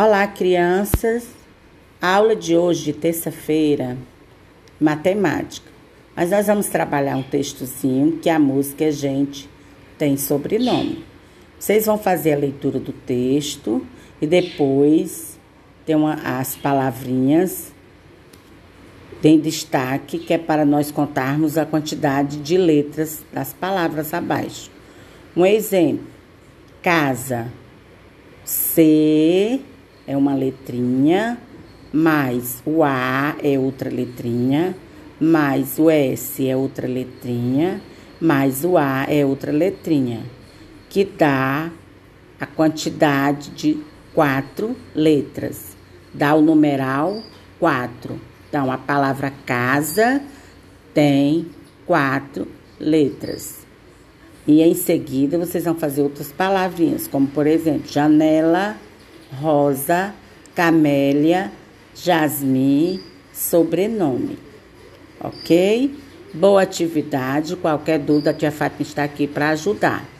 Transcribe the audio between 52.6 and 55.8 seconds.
letras. E em seguida vocês vão